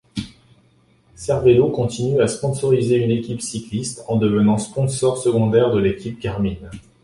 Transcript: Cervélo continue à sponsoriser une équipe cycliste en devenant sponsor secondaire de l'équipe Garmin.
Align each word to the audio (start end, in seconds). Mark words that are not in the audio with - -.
Cervélo 1.13 1.69
continue 1.69 2.21
à 2.21 2.27
sponsoriser 2.27 2.95
une 2.95 3.11
équipe 3.11 3.39
cycliste 3.39 4.03
en 4.07 4.15
devenant 4.15 4.57
sponsor 4.57 5.15
secondaire 5.15 5.69
de 5.69 5.77
l'équipe 5.77 6.19
Garmin. 6.19 6.55